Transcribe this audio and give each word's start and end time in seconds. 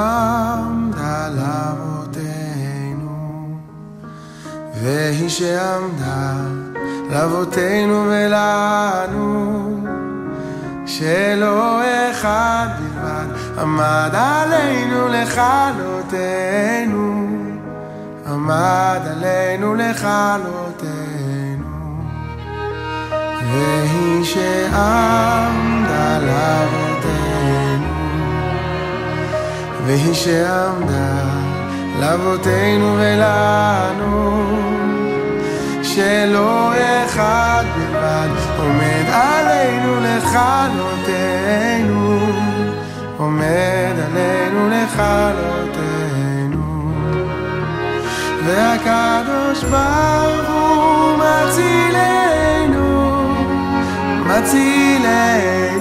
שעמדה 0.00 1.28
לאבותינו, 1.28 3.08
והיא 4.82 5.28
שעמדה 5.28 6.32
לאבותינו 7.10 8.04
ולנו, 8.08 9.86
שלא 10.86 11.80
אחד 12.10 12.68
בלבד 12.78 13.26
עמד 13.58 14.10
עלינו 14.12 15.08
לכלותנו, 15.08 16.46
עמד 18.26 19.00
עלינו 19.10 19.74
לכלותנו, 19.74 21.20
והיא 23.52 24.24
שעמדה 24.24 26.18
לאבותינו. 26.18 26.69
והיא 29.90 30.14
שעמדה 30.14 31.24
לאבותינו 32.00 32.96
ולנו, 32.98 34.44
שלא 35.82 36.72
אחד 37.04 37.64
בלבד 37.76 38.28
עומד 38.58 39.04
עלינו 39.12 40.00
לכלותנו, 40.00 41.18
עומד 43.16 43.94
עלינו 44.06 44.68
לכלותנו, 44.68 46.62
והקדוש 48.46 49.64
ברוך 49.64 50.48
הוא 50.50 51.18
מצילנו, 51.18 52.78
מצילנו 54.26 55.79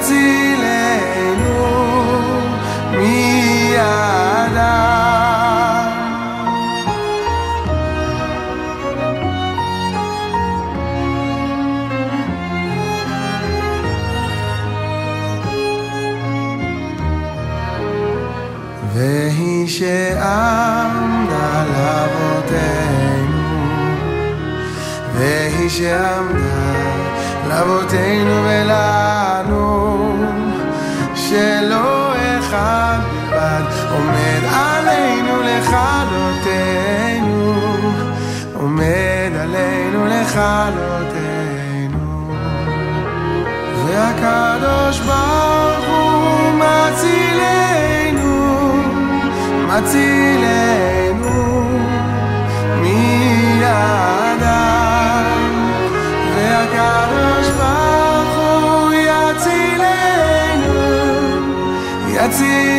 יצילנו 0.00 1.60
מידם. 2.90 3.20
והיא 18.94 19.68
שעמדה 19.68 20.84
לאבותינו, 21.72 23.38
והיא 25.14 25.68
שעמדה 25.68 26.60
לאבותינו 27.48 28.44
ולנו, 28.44 29.29
שלא 31.30 32.12
אחד 32.38 32.98
בלבד 33.30 33.62
עומד 33.90 34.42
עלינו 34.52 35.42
לכלותנו, 35.42 36.94
עומד 38.54 39.32
עלינו 39.40 40.06
לכלותנו, 40.06 41.18
והקדוש 43.86 45.00
ברוך 45.00 45.86
הוא 45.88 46.52
מצילנו, 46.52 48.36
מצילנו 49.68 50.59
מידם, 62.30 62.70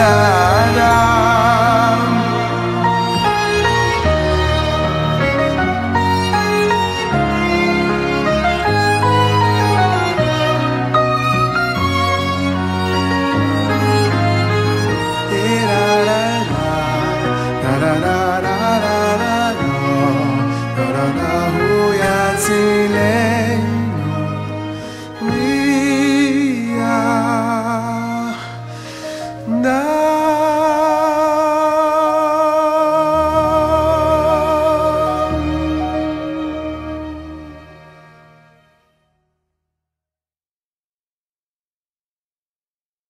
olhar. 0.00 0.39